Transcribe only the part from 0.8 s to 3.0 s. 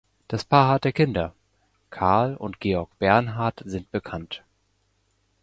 Kinder (Carl und Georg